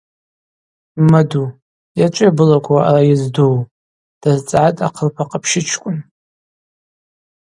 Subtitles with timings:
[1.03, 1.43] Ммаду,
[1.99, 3.55] йачӏвыйа былаква ауи аъара йыздуу?
[3.67, 5.97] -дазцӏгӏатӏ Ахъылпа къапщычкӏвын.